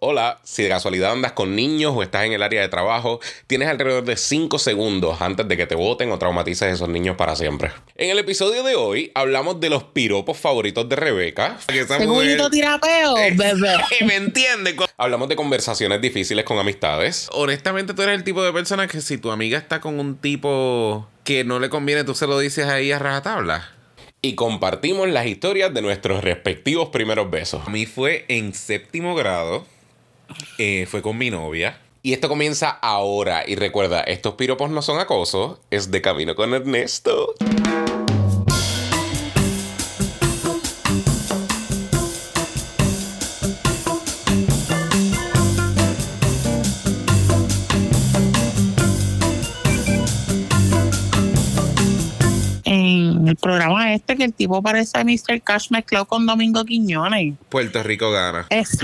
Hola, 0.00 0.38
si 0.44 0.62
de 0.62 0.68
casualidad 0.68 1.10
andas 1.10 1.32
con 1.32 1.56
niños 1.56 1.92
o 1.92 2.04
estás 2.04 2.24
en 2.24 2.32
el 2.32 2.44
área 2.44 2.60
de 2.60 2.68
trabajo, 2.68 3.18
tienes 3.48 3.66
alrededor 3.66 4.04
de 4.04 4.16
5 4.16 4.56
segundos 4.60 5.20
antes 5.20 5.48
de 5.48 5.56
que 5.56 5.66
te 5.66 5.74
voten 5.74 6.12
o 6.12 6.20
traumatices 6.20 6.62
a 6.62 6.70
esos 6.70 6.88
niños 6.88 7.16
para 7.16 7.34
siempre. 7.34 7.72
En 7.96 8.10
el 8.10 8.18
episodio 8.20 8.62
de 8.62 8.76
hoy 8.76 9.10
hablamos 9.16 9.58
de 9.58 9.70
los 9.70 9.82
piropos 9.82 10.38
favoritos 10.38 10.88
de 10.88 10.94
Rebeca. 10.94 11.58
Segundito 11.88 12.48
tirapeo, 12.48 13.14
bebé. 13.14 13.74
¿Me 14.06 14.14
entiendes? 14.14 14.76
Hablamos 14.96 15.28
de 15.28 15.34
conversaciones 15.34 16.00
difíciles 16.00 16.44
con 16.44 16.60
amistades. 16.60 17.28
Honestamente, 17.32 17.92
tú 17.92 18.02
eres 18.02 18.14
el 18.14 18.22
tipo 18.22 18.44
de 18.44 18.52
persona 18.52 18.86
que 18.86 19.00
si 19.00 19.18
tu 19.18 19.32
amiga 19.32 19.58
está 19.58 19.80
con 19.80 19.98
un 19.98 20.16
tipo 20.16 21.08
que 21.24 21.42
no 21.42 21.58
le 21.58 21.70
conviene, 21.70 22.04
tú 22.04 22.14
se 22.14 22.28
lo 22.28 22.38
dices 22.38 22.66
ahí 22.66 22.92
a 22.92 23.00
rajatabla 23.00 23.72
y 24.20 24.34
compartimos 24.34 25.08
las 25.08 25.26
historias 25.26 25.72
de 25.72 25.82
nuestros 25.82 26.22
respectivos 26.22 26.88
primeros 26.88 27.30
besos. 27.30 27.62
A 27.66 27.70
mí 27.70 27.86
fue 27.86 28.24
en 28.28 28.52
séptimo 28.52 29.14
grado. 29.14 29.64
Eh, 30.58 30.86
fue 30.90 31.02
con 31.02 31.16
mi 31.16 31.30
novia. 31.30 31.78
Y 32.02 32.12
esto 32.12 32.28
comienza 32.28 32.70
ahora. 32.70 33.42
Y 33.46 33.56
recuerda, 33.56 34.00
estos 34.02 34.34
piropos 34.34 34.70
no 34.70 34.82
son 34.82 34.98
acoso, 34.98 35.60
es 35.70 35.90
de 35.90 36.00
camino 36.00 36.34
con 36.34 36.54
Ernesto. 36.54 37.34
En 52.64 53.26
el 53.26 53.36
programa 53.36 53.92
este 53.92 54.16
que 54.16 54.24
el 54.24 54.32
tipo 54.32 54.62
parece 54.62 54.98
a 54.98 55.04
Mr. 55.04 55.42
Cash 55.42 55.70
mezclado 55.70 56.06
con 56.06 56.26
Domingo 56.26 56.64
Quiñones. 56.64 57.34
Puerto 57.48 57.82
Rico 57.82 58.10
gana. 58.10 58.46
Es 58.50 58.78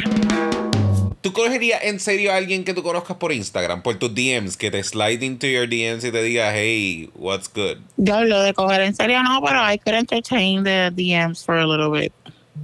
¿Tú 1.24 1.33
cogerías 1.33 1.83
en 1.84 2.01
serio 2.01 2.33
a 2.33 2.37
alguien 2.37 2.64
que 2.64 2.74
tú 2.74 2.83
conozcas 2.83 3.16
por 3.16 3.32
Instagram, 3.32 3.80
por 3.80 3.95
tus 3.95 4.15
DMs, 4.15 4.59
que 4.59 4.70
te 4.70 4.84
slide 4.84 5.24
into 5.24 5.46
your 5.46 5.66
DMs 5.66 6.04
y 6.04 6.12
te 6.12 6.23
diga, 6.23 6.52
hey, 6.52 7.09
what's 7.15 7.51
good? 7.51 7.79
Yo 7.96 8.23
lo 8.24 8.43
de 8.43 8.52
coger 8.52 8.82
en 8.82 8.95
serio 8.95 9.23
no, 9.23 9.40
pero 9.43 9.59
I 9.66 9.79
could 9.79 9.96
entertain 9.96 10.63
the 10.65 10.90
DMs 10.90 11.43
for 11.43 11.57
a 11.57 11.66
little 11.66 11.88
bit. 11.88 12.13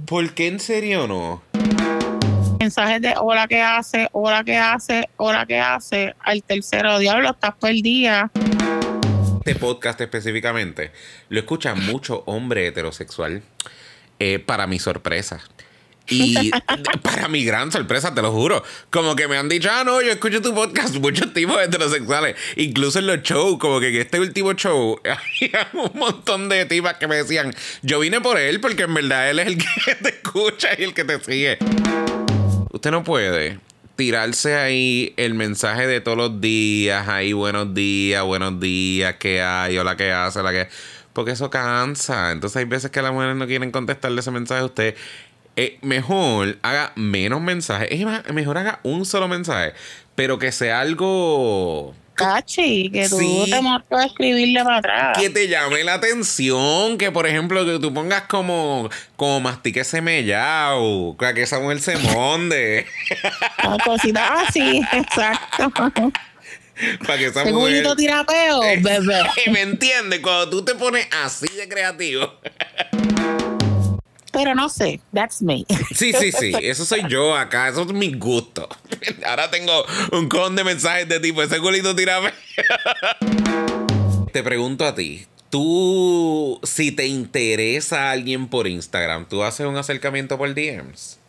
¿Por 0.05 0.35
qué 0.35 0.45
en 0.45 0.59
serio 0.59 1.07
no? 1.07 1.41
Mensajes 2.59 3.01
de 3.01 3.15
hola 3.17 3.47
que 3.47 3.59
hace, 3.59 4.07
hola 4.11 4.43
que 4.43 4.57
hace, 4.57 5.09
hola 5.17 5.47
que 5.47 5.57
hace. 5.57 6.13
Al 6.19 6.43
tercero, 6.43 6.99
diablo, 6.99 7.31
estás 7.31 7.55
perdida. 7.55 8.29
Este 9.43 9.55
podcast 9.55 9.99
específicamente 10.01 10.91
lo 11.29 11.39
escucha 11.39 11.73
mucho 11.73 12.21
hombre 12.27 12.67
heterosexual. 12.67 13.41
Eh, 14.19 14.37
para 14.37 14.67
mi 14.67 14.77
sorpresa. 14.77 15.41
Y 16.11 16.51
para 17.01 17.29
mi 17.29 17.45
gran 17.45 17.71
sorpresa, 17.71 18.13
te 18.13 18.21
lo 18.21 18.31
juro, 18.31 18.63
como 18.89 19.15
que 19.15 19.29
me 19.29 19.37
han 19.37 19.47
dicho, 19.47 19.69
ah, 19.71 19.83
no, 19.85 20.01
yo 20.01 20.11
escucho 20.11 20.41
tu 20.41 20.53
podcast, 20.53 20.95
muchos 20.99 21.33
tipos 21.33 21.59
heterosexuales, 21.61 22.35
incluso 22.57 22.99
en 22.99 23.07
los 23.07 23.21
shows, 23.21 23.57
como 23.57 23.79
que 23.79 23.87
en 23.87 23.95
este 23.95 24.19
último 24.19 24.53
show, 24.53 24.99
había 25.05 25.69
un 25.73 25.97
montón 25.97 26.49
de 26.49 26.65
tipas 26.65 26.95
que 26.95 27.07
me 27.07 27.15
decían, 27.15 27.55
yo 27.81 27.99
vine 27.99 28.19
por 28.19 28.37
él 28.37 28.59
porque 28.59 28.83
en 28.83 28.93
verdad 28.93 29.29
él 29.29 29.39
es 29.39 29.47
el 29.47 29.57
que 29.57 29.95
te 30.01 30.09
escucha 30.09 30.69
y 30.77 30.83
el 30.83 30.93
que 30.93 31.05
te 31.05 31.19
sigue. 31.19 31.57
Usted 32.71 32.91
no 32.91 33.03
puede 33.03 33.59
tirarse 33.95 34.55
ahí 34.55 35.13
el 35.15 35.33
mensaje 35.33 35.87
de 35.87 36.01
todos 36.01 36.17
los 36.17 36.41
días, 36.41 37.07
ahí 37.07 37.33
buenos 37.33 37.73
días, 37.73 38.23
buenos 38.23 38.59
días, 38.59 39.15
¿qué 39.17 39.41
hay? 39.41 39.77
Hola, 39.77 39.95
¿qué 39.95 40.11
hace? 40.11 40.43
La 40.43 40.51
que... 40.51 40.67
Porque 41.13 41.31
eso 41.31 41.49
cansa. 41.49 42.31
Entonces 42.31 42.55
hay 42.55 42.65
veces 42.65 42.89
que 42.89 43.01
las 43.01 43.11
mujeres 43.11 43.35
no 43.35 43.45
quieren 43.45 43.69
contestarle 43.71 44.21
ese 44.21 44.31
mensaje 44.31 44.61
a 44.61 44.65
usted 44.65 44.95
eh, 45.61 45.77
mejor 45.81 46.57
haga 46.63 46.91
menos 46.95 47.39
mensajes. 47.39 47.89
Es 47.91 48.33
mejor 48.33 48.57
haga 48.57 48.79
un 48.83 49.05
solo 49.05 49.27
mensaje, 49.27 49.73
pero 50.15 50.39
que 50.39 50.51
sea 50.51 50.81
algo. 50.81 51.93
Cachi, 52.15 52.89
que 52.91 53.07
tú 53.07 53.45
te 53.49 53.61
muestras 53.61 54.01
a 54.01 54.05
escribirle 54.07 54.63
para 54.63 54.77
atrás. 54.77 55.17
Que 55.19 55.29
te 55.29 55.47
llame 55.47 55.83
la 55.83 55.95
atención, 55.95 56.97
que 56.97 57.11
por 57.11 57.27
ejemplo, 57.27 57.65
que 57.65 57.79
tú 57.79 57.93
pongas 57.93 58.23
como, 58.23 58.89
como 59.15 59.39
mastique 59.39 59.81
ese 59.81 60.01
mellao, 60.01 61.15
que 61.17 61.41
esa 61.41 61.59
mujer 61.59 61.79
se 61.79 61.97
monde. 61.97 62.85
cositas 63.85 64.47
así, 64.47 64.81
exacto. 64.93 65.71
Para 67.05 67.17
que 67.19 67.25
esa 67.27 67.45
mujer... 67.45 67.85
tirapeo, 67.95 68.61
bebé. 68.81 69.21
¿Me 69.51 69.61
entiendes? 69.61 70.19
Cuando 70.21 70.49
tú 70.49 70.65
te 70.65 70.75
pones 70.75 71.07
así 71.23 71.47
de 71.55 71.67
creativo. 71.67 72.33
Pero 74.31 74.55
no 74.55 74.69
sé, 74.69 75.01
that's 75.13 75.41
me. 75.41 75.65
Sí, 75.93 76.13
sí, 76.13 76.31
sí, 76.31 76.53
eso 76.61 76.85
soy 76.85 77.03
yo 77.09 77.35
acá, 77.35 77.67
eso 77.67 77.81
es 77.81 77.91
mi 77.91 78.13
gusto. 78.13 78.67
Ahora 79.25 79.51
tengo 79.51 79.85
un 80.13 80.29
con 80.29 80.55
de 80.55 80.63
mensajes 80.63 81.07
de 81.09 81.19
tipo, 81.19 81.43
ese 81.43 81.59
culito 81.59 81.95
tirame. 81.95 82.31
Te 84.31 84.43
pregunto 84.43 84.85
a 84.85 84.95
ti, 84.95 85.25
tú, 85.49 86.59
si 86.63 86.93
te 86.93 87.05
interesa 87.05 88.11
alguien 88.11 88.47
por 88.47 88.65
Instagram, 88.65 89.27
¿tú 89.27 89.43
haces 89.43 89.65
un 89.67 89.75
acercamiento 89.75 90.37
por 90.37 90.53
DMs? 90.53 91.19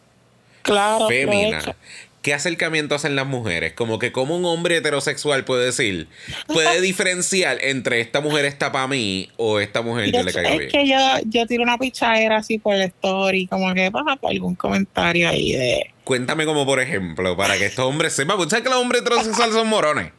Claro. 0.63 1.09
Femina. 1.09 1.75
¿Qué 2.23 2.33
acercamiento 2.33 2.95
hacen 2.95 3.17
las 3.17 3.27
mujeres? 3.27 3.73
Como 3.73 3.99
que 3.99 4.13
como 4.13 4.37
un 4.37 4.45
hombre 4.45 4.77
heterosexual 4.77 5.45
puede 5.45 5.65
decir, 5.67 6.07
puede 6.47 6.81
diferenciar 6.81 7.59
entre 7.63 8.01
esta 8.01 8.21
mujer 8.21 8.45
está 8.45 8.71
para 8.71 8.87
mí 8.87 9.29
o 9.37 9.59
esta 9.59 9.83
mujer 9.83 10.13
yo 10.13 10.23
le 10.23 10.33
caigo 10.33 10.51
bien. 10.51 10.63
Es 10.63 10.73
que 10.73 10.89
yo, 10.89 10.99
yo 11.27 11.47
tiro 11.49 11.65
una 11.65 11.79
pichadera 11.79 12.37
así 12.37 12.59
por 12.59 12.75
el 12.75 12.83
story, 12.83 13.49
como 13.49 13.75
que 13.75 13.91
pasa 13.91 14.15
por 14.15 14.31
algún 14.31 14.55
comentario 14.55 15.29
ahí 15.29 15.51
de... 15.51 15.91
Cuéntame 16.05 16.45
como 16.45 16.65
por 16.65 16.79
ejemplo, 16.79 17.37
para 17.37 17.59
que 17.59 17.67
estos 17.67 17.85
hombres 17.85 18.13
sepan, 18.13 18.39
¿sabes 18.49 18.63
que 18.63 18.71
los 18.71 18.79
hombres 18.79 19.03
heterosexuales 19.03 19.55
son 19.55 19.67
morones? 19.67 20.13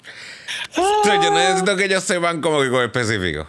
yo 0.76 1.32
necesito 1.32 1.78
que 1.78 1.86
ellos 1.86 2.04
sepan 2.04 2.42
como 2.42 2.62
que 2.62 2.70
con 2.70 2.84
específico. 2.84 3.48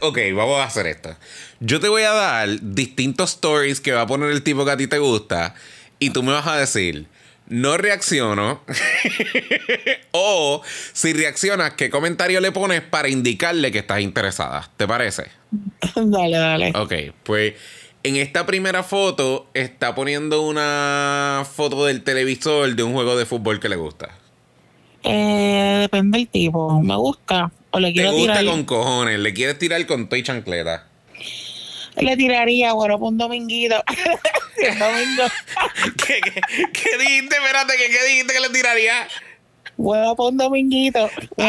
Ok, 0.00 0.18
vamos 0.32 0.60
a 0.60 0.64
hacer 0.64 0.86
esto. 0.86 1.16
Yo 1.58 1.80
te 1.80 1.88
voy 1.88 2.02
a 2.02 2.12
dar 2.12 2.48
distintos 2.60 3.30
stories 3.30 3.80
que 3.80 3.90
va 3.90 4.02
a 4.02 4.06
poner 4.06 4.30
el 4.30 4.44
tipo 4.44 4.64
que 4.64 4.70
a 4.70 4.76
ti 4.76 4.86
te 4.86 4.98
gusta 4.98 5.56
y 5.98 6.10
tú 6.10 6.22
me 6.22 6.32
vas 6.32 6.46
a 6.46 6.56
decir 6.56 7.06
no 7.48 7.76
reacciono. 7.76 8.62
o 10.12 10.62
si 10.92 11.12
reaccionas, 11.12 11.74
¿qué 11.74 11.90
comentario 11.90 12.40
le 12.40 12.52
pones 12.52 12.80
para 12.82 13.08
indicarle 13.08 13.70
que 13.72 13.80
estás 13.80 14.00
interesada? 14.00 14.70
¿Te 14.76 14.86
parece? 14.86 15.24
Dale, 15.94 16.36
dale. 16.36 16.72
Ok, 16.74 17.14
pues 17.22 17.54
en 18.02 18.16
esta 18.16 18.46
primera 18.46 18.82
foto 18.82 19.48
está 19.54 19.94
poniendo 19.94 20.42
una 20.42 21.44
foto 21.50 21.86
del 21.86 22.02
televisor 22.02 22.74
de 22.74 22.82
un 22.82 22.94
juego 22.94 23.16
de 23.16 23.26
fútbol 23.26 23.60
que 23.60 23.68
le 23.68 23.76
gusta. 23.76 24.10
Eh, 25.04 25.78
depende 25.80 26.18
del 26.18 26.28
tipo. 26.28 26.80
Me 26.80 26.96
gusta. 26.96 27.50
O 27.70 27.80
le 27.80 27.92
quiero 27.92 28.10
Te 28.10 28.16
gusta 28.16 28.44
con 28.44 28.64
cojones. 28.64 29.18
Le 29.18 29.34
quieres 29.34 29.58
tirar 29.58 29.84
con 29.86 30.08
toy 30.08 30.22
chancleta 30.22 30.86
le 31.96 32.16
tiraría, 32.16 32.72
bueno, 32.72 32.98
por 32.98 33.08
un 33.08 33.18
dominguito. 33.18 33.76
domingo. 34.78 35.24
¿Qué, 36.06 36.20
qué, 36.20 36.98
dijiste? 36.98 37.36
Espérate, 37.36 37.76
¿qué, 37.76 37.88
¿qué, 37.90 38.04
dijiste 38.04 38.32
que 38.32 38.40
le 38.40 38.50
tiraría? 38.50 39.08
Bueno, 39.76 40.14
por 40.16 40.32
un 40.32 40.38
dominguito. 40.38 41.10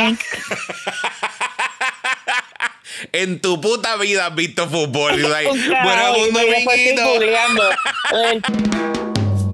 en 3.12 3.40
tu 3.42 3.60
puta 3.62 3.96
vida 3.98 4.28
has 4.28 4.36
visto 4.36 4.70
fútbol. 4.70 5.22
bueno, 5.22 6.18
un 6.18 6.34
dominguito. 6.34 7.20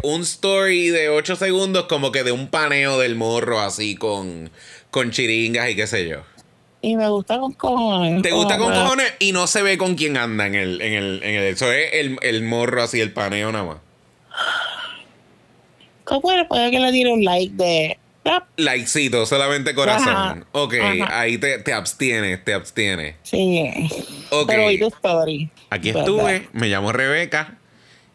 un 0.03 0.21
story 0.21 0.89
de 0.89 1.09
8 1.09 1.35
segundos 1.35 1.85
como 1.85 2.11
que 2.11 2.23
de 2.23 2.31
un 2.31 2.47
paneo 2.49 2.99
del 2.99 3.15
morro 3.15 3.59
así 3.59 3.95
con, 3.95 4.51
con 4.91 5.11
chiringas 5.11 5.69
y 5.69 5.75
qué 5.75 5.87
sé 5.87 6.07
yo. 6.07 6.23
Y 6.81 6.95
me 6.95 7.09
gusta 7.09 7.37
con 7.39 7.53
cojones. 7.53 8.21
¿Te 8.21 8.31
gusta 8.31 8.57
con 8.57 8.71
cojones? 8.71 9.13
Y 9.19 9.31
no 9.33 9.47
se 9.47 9.61
ve 9.61 9.77
con 9.77 9.95
quién 9.95 10.17
anda 10.17 10.47
en 10.47 10.55
el, 10.55 10.81
en 10.81 10.93
el, 10.93 11.23
en 11.23 11.35
el. 11.35 11.43
Eso 11.45 11.71
es 11.71 11.93
el, 11.93 12.17
el 12.21 12.43
morro 12.43 12.83
así, 12.83 13.01
el 13.01 13.11
paneo 13.11 13.51
nada 13.51 13.65
más. 13.65 13.77
¿Cómo 16.05 16.21
puede 16.47 16.71
que 16.71 16.79
le 16.79 16.91
tire 16.91 17.11
un 17.11 17.23
like 17.23 17.53
de. 17.55 17.99
Likecito, 18.57 19.25
solamente 19.25 19.73
corazón. 19.73 20.45
Ok, 20.51 20.75
ahí 21.09 21.37
te, 21.37 21.59
te, 21.59 21.73
abstienes, 21.73 22.43
te 22.43 22.53
abstienes. 22.53 23.15
Sí. 23.23 23.69
Ok. 24.29 24.47
Pero 24.47 24.89
tu 24.89 24.95
story. 24.95 25.49
Aquí 25.69 25.89
estuve, 25.89 26.47
me 26.53 26.67
llamo 26.67 26.91
Rebeca 26.91 27.57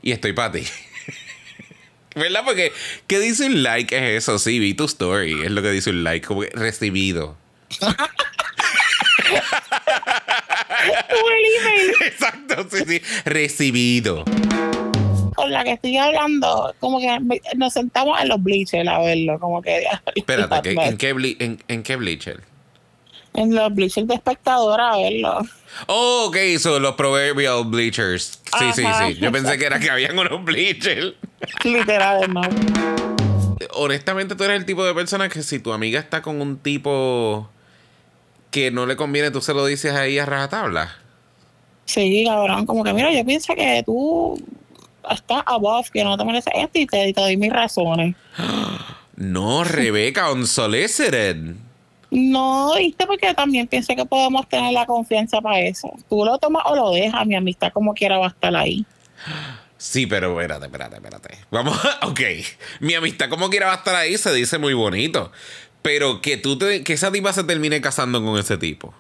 y 0.03 0.13
estoy 0.13 0.33
para 0.33 0.53
ti. 0.53 0.63
¿Verdad? 2.15 2.43
Porque, 2.45 2.73
¿qué 3.07 3.19
dice 3.19 3.47
un 3.47 3.63
like? 3.63 3.97
Es 3.97 4.25
eso, 4.25 4.39
sí, 4.39 4.59
vi 4.59 4.75
tu 4.75 4.85
story. 4.85 5.43
Es 5.43 5.51
lo 5.51 5.63
que 5.63 5.71
dice 5.71 5.91
un 5.91 6.05
like, 6.05 6.27
como 6.27 6.43
recibido. 6.43 7.37
Exacto, 12.05 12.67
sí, 12.71 12.85
sí. 12.87 13.03
Recibido. 13.25 14.25
Con 15.35 15.51
la 15.51 15.65
que 15.65 15.73
estoy 15.73 15.97
hablando, 15.97 16.75
como 16.79 17.01
que 17.01 17.19
nos 17.57 17.73
sentamos 17.73 18.21
en 18.21 18.29
los 18.29 18.43
bleachers 18.43 18.89
a 18.89 18.99
verlo, 19.01 19.39
como 19.41 19.61
que... 19.63 19.85
Espérate, 20.15 20.71
¿en, 20.71 20.97
qué 20.97 21.09
en, 21.41 21.63
en, 21.67 21.83
qué 21.83 21.97
bleacher? 21.97 22.41
En 23.35 23.55
los 23.55 23.75
bleachers 23.75 24.07
de 24.07 24.15
espectadora 24.15 24.93
a 24.93 24.99
verlo. 24.99 25.41
Oh, 25.89 26.27
ok, 26.29 26.37
son 26.59 26.83
los 26.83 26.95
proverbial 26.95 27.65
bleachers. 27.65 28.41
Sí, 28.59 28.65
sí, 28.75 28.83
sí. 28.83 29.15
Yo 29.21 29.33
pensé 29.33 29.59
que 29.59 29.67
era 29.67 29.81
que 29.81 29.91
habían 29.91 30.17
unos 30.17 30.45
bleachers. 30.45 31.15
Literal, 31.65 32.33
no. 32.33 32.43
honestamente 33.73 34.37
tú 34.37 34.45
eres 34.45 34.59
el 34.59 34.65
tipo 34.65 34.85
de 34.85 34.95
persona 34.95 35.29
que 35.29 35.43
si 35.43 35.59
tu 35.59 35.73
amiga 35.73 35.99
está 35.99 36.23
con 36.23 36.41
un 36.41 36.59
tipo 36.59 37.51
que 38.55 38.71
no 38.71 38.87
le 38.87 38.95
conviene, 38.95 39.33
tú 39.33 39.41
se 39.41 39.53
lo 39.53 39.67
dices 39.67 39.93
ahí 39.95 40.17
a 40.17 40.27
rajatabla. 40.27 40.97
Sí, 41.87 42.23
cabrón, 42.25 42.67
como 42.67 42.85
que 42.85 42.93
mira, 42.93 43.13
yo 43.13 43.25
pienso 43.25 43.53
que 43.53 43.83
tú 43.85 44.41
estás 45.11 45.43
above, 45.45 45.91
que 45.93 46.05
no 46.05 46.17
te 46.17 46.25
mereces 46.25 46.53
esto 46.55 46.79
y 46.79 46.87
te, 46.87 47.13
te 47.13 47.21
doy 47.21 47.37
mis 47.37 47.53
razones. 47.53 48.15
No, 49.17 49.63
Rebeca, 49.63 50.33
unsolicited. 50.33 51.55
No, 52.11 52.75
viste, 52.75 53.07
porque 53.07 53.33
también 53.33 53.69
pienso 53.69 53.95
que 53.95 54.05
podemos 54.05 54.49
tener 54.49 54.73
la 54.73 54.87
confianza 54.87 55.41
para 55.41 55.61
eso. 55.61 55.93
Tú 56.09 56.25
lo 56.25 56.37
tomas 56.39 56.65
o 56.67 56.75
lo 56.75 56.91
dejas, 56.91 57.25
mi 57.25 57.37
amistad 57.37 57.73
como 57.73 57.95
quiera 57.95 58.19
va 58.19 58.27
a 58.27 58.31
estar 58.31 58.55
ahí. 58.57 58.85
Sí, 59.77 60.07
pero 60.07 60.41
espérate, 60.41 60.65
espérate, 60.65 60.97
espérate. 60.97 61.39
Vamos, 61.51 61.79
ok. 62.03 62.21
Mi 62.81 62.95
amistad 62.95 63.29
como 63.29 63.51
quiera 63.51 63.67
va 63.67 63.75
a 63.75 63.77
estar 63.77 63.95
ahí, 63.95 64.17
se 64.17 64.33
dice 64.33 64.57
muy 64.57 64.73
bonito. 64.73 65.31
Pero 65.85 66.21
que 66.23 66.39
tú 66.39 66.57
te, 66.57 66.83
que 66.83 66.95
esa 66.95 67.13
tipa 67.13 67.35
se 67.35 67.45
termine 67.45 67.83
casando 67.83 68.25
con 68.25 68.39
ese 68.39 68.57
tipo. 68.57 68.95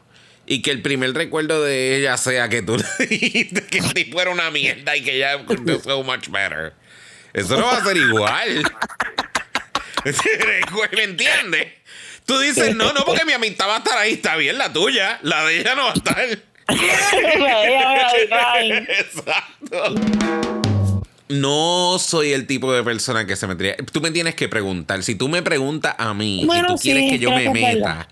Y 0.45 0.61
que 0.61 0.71
el 0.71 0.83
primer 0.83 1.15
recuerdo 1.15 1.65
de 1.65 1.97
ella 1.97 2.19
sea 2.19 2.51
que 2.51 2.61
tú 2.61 2.77
le 2.77 2.85
dijiste 3.07 3.65
que 3.65 3.79
el 3.79 3.95
tipo 3.95 4.21
era 4.21 4.31
una 4.31 4.51
mierda 4.51 4.95
y 4.95 5.03
que 5.03 5.17
ella 5.17 5.43
so 5.83 6.03
much 6.03 6.29
better. 6.29 6.75
Eso 7.33 7.59
no 7.59 7.69
va 7.69 7.79
a 7.79 7.85
ser 7.85 7.97
igual. 7.97 8.71
¿Me 10.93 11.05
entiendes? 11.05 11.69
Tú 12.27 12.39
dices, 12.39 12.77
no, 12.77 12.93
no, 12.93 13.07
porque 13.07 13.25
mi 13.25 13.33
amistad 13.33 13.67
va 13.67 13.77
a 13.77 13.79
estar 13.79 13.97
ahí, 13.97 14.13
está 14.13 14.37
bien 14.37 14.59
la 14.59 14.71
tuya, 14.71 15.19
la 15.23 15.47
de 15.47 15.61
ella 15.61 15.75
no 15.75 15.85
va 15.85 15.91
a 15.91 15.95
estar. 15.95 16.39
Exacto. 18.91 19.95
No 21.29 21.99
soy 21.99 22.32
el 22.32 22.47
tipo 22.47 22.73
de 22.73 22.82
persona 22.82 23.26
que 23.26 23.37
se 23.37 23.47
metería. 23.47 23.76
Tú 23.76 24.00
me 24.00 24.11
tienes 24.11 24.35
que 24.35 24.49
preguntar. 24.49 25.03
Si 25.03 25.15
tú 25.15 25.29
me 25.29 25.43
preguntas 25.43 25.94
a 25.97 26.12
mí 26.12 26.43
Bueno, 26.44 26.69
y 26.69 26.73
tú 26.73 26.79
sí, 26.79 26.91
quieres 26.91 27.11
que 27.11 27.19
yo 27.19 27.31
me 27.31 27.49
meta, 27.49 28.09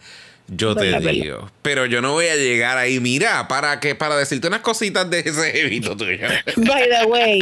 yo 0.49 0.75
te 0.75 0.99
digo. 0.99 1.51
Pero 1.61 1.87
yo 1.87 2.01
no 2.01 2.13
voy 2.13 2.27
a 2.27 2.37
llegar 2.37 2.79
ahí. 2.79 3.01
Mira, 3.01 3.49
para 3.49 3.81
que 3.81 3.95
para 3.95 4.17
decirte 4.17 4.49
unas 4.49 4.61
cositas 4.61 5.09
de 5.11 5.21
ese 5.21 5.61
evito 5.61 5.97
tuyo. 5.97 6.27
By 6.57 6.89
the 6.89 7.07
way, 7.07 7.41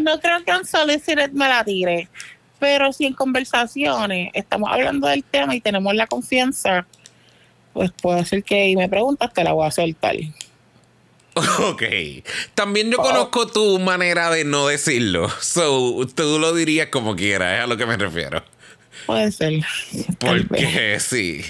no 0.00 0.20
creo 0.20 0.44
que 0.44 0.52
Unsolicited 0.52 1.30
me 1.32 1.48
la 1.48 1.64
tire, 1.64 2.08
pero 2.58 2.92
si 2.92 3.06
en 3.06 3.14
conversaciones 3.14 4.30
estamos 4.34 4.68
hablando 4.70 5.06
del 5.08 5.24
tema 5.24 5.54
y 5.54 5.60
tenemos 5.60 5.94
la 5.94 6.06
confianza, 6.06 6.86
pues 7.72 7.90
puede 7.92 8.24
ser 8.24 8.42
que 8.42 8.68
y 8.68 8.76
me 8.76 8.88
preguntas, 8.88 9.32
te 9.32 9.42
la 9.44 9.52
voy 9.52 9.66
a 9.66 9.70
soltar. 9.70 10.16
Ok. 11.60 11.82
También 12.54 12.90
yo 12.90 12.98
conozco 12.98 13.46
tu 13.46 13.78
manera 13.78 14.30
de 14.30 14.44
no 14.44 14.66
decirlo. 14.68 15.28
So, 15.40 16.06
tú 16.14 16.38
lo 16.38 16.52
dirías 16.54 16.88
como 16.88 17.16
quieras, 17.16 17.58
es 17.58 17.64
a 17.64 17.66
lo 17.66 17.76
que 17.76 17.86
me 17.86 17.96
refiero. 17.96 18.44
Puede 19.06 19.30
ser. 19.32 19.60
Porque 20.18 20.98
sí. 21.00 21.44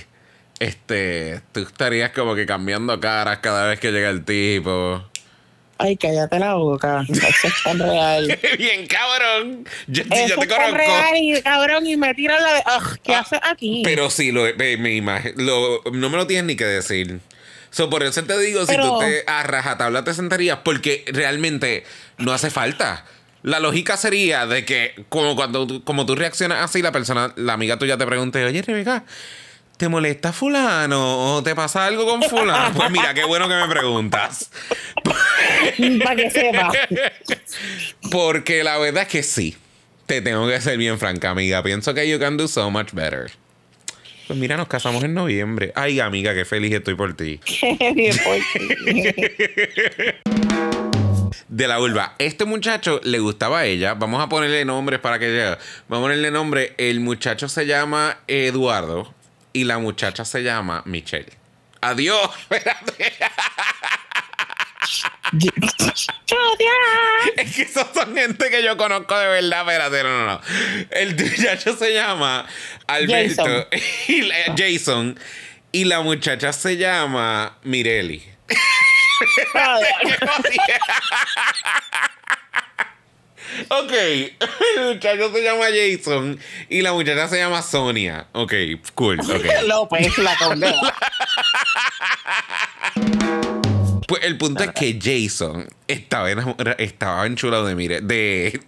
Este, 0.60 1.40
tú 1.52 1.60
estarías 1.60 2.10
como 2.10 2.34
que 2.34 2.44
cambiando 2.46 2.98
caras 3.00 3.38
cada 3.38 3.66
vez 3.68 3.78
que 3.78 3.92
llega 3.92 4.10
el 4.10 4.24
tipo. 4.24 5.04
Ay, 5.80 5.96
cállate 5.96 6.40
la 6.40 6.54
boca. 6.54 7.04
Eso 7.08 7.46
es 7.46 7.62
tan 7.62 7.78
real. 7.78 8.36
Bien, 8.58 8.84
cabrón. 8.88 9.64
Yo, 9.86 10.02
yo 10.02 10.08
Eso 10.14 10.34
te 10.34 10.42
es 10.42 10.48
tan 10.48 10.48
conozco. 10.48 10.76
real 10.76 11.16
y 11.16 11.40
cabrón 11.42 11.86
y 11.86 11.96
me 11.96 12.12
tira 12.14 12.40
la 12.40 12.54
de, 12.54 12.60
"Ugh, 12.76 12.98
¿qué 13.04 13.14
Ah, 13.14 13.20
haces 13.20 13.38
aquí? 13.44 13.82
Pero 13.84 14.10
sí, 14.10 14.32
lo, 14.32 14.42
ve, 14.42 14.76
mi 14.76 14.96
imagen, 14.96 15.34
lo- 15.36 15.80
no 15.92 16.10
me 16.10 16.16
lo 16.16 16.26
tienes 16.26 16.44
ni 16.46 16.56
que 16.56 16.64
decir. 16.64 17.20
So, 17.70 17.90
por 17.90 18.02
eso 18.02 18.22
te 18.24 18.38
digo, 18.38 18.64
si 18.66 18.76
tú 18.76 18.98
te 19.00 19.24
a 19.26 19.42
rajatabla 19.42 20.04
te 20.04 20.14
sentarías, 20.14 20.58
porque 20.64 21.04
realmente 21.12 21.84
no 22.18 22.32
hace 22.32 22.50
falta. 22.50 23.04
La 23.42 23.60
lógica 23.60 23.96
sería 23.96 24.46
de 24.46 24.64
que, 24.64 25.04
como 25.08 25.36
cuando 25.36 25.66
tú- 25.66 25.84
como 25.84 26.06
tú 26.06 26.14
reaccionas 26.16 26.64
así, 26.64 26.82
la 26.82 26.92
persona, 26.92 27.32
la 27.36 27.52
amiga 27.52 27.78
tuya 27.78 27.96
te 27.96 28.04
pregunte, 28.06 28.44
oye, 28.44 28.62
Rebeca, 28.62 29.04
¿te 29.76 29.88
molesta 29.88 30.32
fulano? 30.32 31.36
¿O 31.36 31.42
te 31.42 31.54
pasa 31.54 31.86
algo 31.86 32.04
con 32.06 32.22
fulano? 32.22 32.74
Pues 32.74 32.90
mira, 32.90 33.14
qué 33.14 33.24
bueno 33.24 33.48
que 33.48 33.54
me 33.54 33.68
preguntas. 33.68 34.50
Para 36.02 36.16
que 36.16 36.30
sepa. 36.30 36.72
Porque 38.10 38.64
la 38.64 38.78
verdad 38.78 39.02
es 39.04 39.08
que 39.08 39.22
sí. 39.22 39.56
Te 40.06 40.22
tengo 40.22 40.48
que 40.48 40.60
ser 40.60 40.78
bien 40.78 40.98
franca, 40.98 41.30
amiga. 41.30 41.62
Pienso 41.62 41.92
que 41.94 42.08
you 42.08 42.18
can 42.18 42.36
do 42.38 42.48
so 42.48 42.70
much 42.70 42.92
better. 42.92 43.30
Pues 44.28 44.38
mira, 44.38 44.58
nos 44.58 44.68
casamos 44.68 45.02
en 45.04 45.14
noviembre. 45.14 45.72
Ay, 45.74 46.00
amiga, 46.00 46.34
qué 46.34 46.44
feliz 46.44 46.74
estoy 46.74 46.94
por 46.94 47.16
ti. 47.16 47.40
Qué 47.46 47.92
bien 47.94 48.14
por 48.18 48.36
ti. 48.52 48.68
De 51.48 51.66
la 51.66 51.78
vulva. 51.78 52.14
Este 52.18 52.44
muchacho 52.44 53.00
le 53.04 53.20
gustaba 53.20 53.60
a 53.60 53.64
ella. 53.64 53.94
Vamos 53.94 54.22
a 54.22 54.28
ponerle 54.28 54.66
nombres 54.66 55.00
para 55.00 55.18
que 55.18 55.28
llegue. 55.28 55.56
Vamos 55.88 56.04
a 56.04 56.08
ponerle 56.08 56.30
nombre. 56.30 56.74
El 56.76 57.00
muchacho 57.00 57.48
se 57.48 57.64
llama 57.64 58.18
Eduardo 58.28 59.14
y 59.54 59.64
la 59.64 59.78
muchacha 59.78 60.26
se 60.26 60.42
llama 60.42 60.82
Michelle. 60.84 61.32
Adiós. 61.80 62.28
Espérate. 62.50 63.14
Es 67.36 67.54
que 67.54 67.62
esos 67.62 67.86
son 67.94 68.14
gente 68.14 68.50
que 68.50 68.62
yo 68.62 68.76
conozco 68.76 69.16
de 69.18 69.28
verdad. 69.28 69.60
Espérate, 69.60 70.02
no, 70.02 70.08
no, 70.08 70.26
no. 70.26 70.40
El 70.90 71.14
muchacho 71.16 71.76
se 71.76 71.92
llama 71.94 72.46
Alberto 72.86 73.44
Jason. 73.44 73.66
y 74.08 74.22
la- 74.22 74.54
Jason. 74.56 75.20
Y 75.72 75.84
la 75.84 76.00
muchacha 76.00 76.52
se 76.52 76.76
llama 76.76 77.58
Mireli. 77.62 78.22
Ok, 83.70 83.92
el 83.92 84.36
muchacho 84.94 85.32
se 85.32 85.42
llama 85.42 85.64
Jason 85.66 86.38
y 86.68 86.82
la 86.82 86.92
muchacha 86.92 87.28
se 87.28 87.38
llama 87.38 87.62
Sonia. 87.62 88.26
Ok, 88.32 88.52
cool. 88.94 89.18
ok. 89.20 89.44
López, 89.66 90.16
la 90.18 90.36
condena. 90.36 90.94
Pues 94.08 94.24
el 94.24 94.36
punto 94.38 94.62
es 94.64 94.70
que 94.72 94.98
Jason 95.00 95.68
estaba, 95.86 96.30
enamora- 96.30 96.74
estaba 96.78 97.26
enchulado 97.26 97.66
de 97.66 97.74
Mire. 97.76 98.00
De. 98.00 98.58